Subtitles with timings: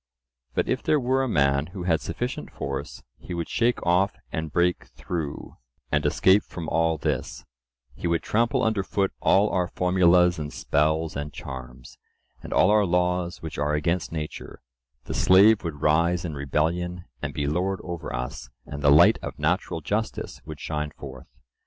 [0.55, 4.51] But if there were a man who had sufficient force, he would shake off and
[4.51, 5.57] break through,
[5.91, 7.45] and escape from all this;
[7.93, 11.99] he would trample under foot all our formulas and spells and charms,
[12.41, 14.59] and all our laws which are against nature:
[15.03, 19.37] the slave would rise in rebellion and be lord over us, and the light of
[19.37, 21.27] natural justice would shine forth.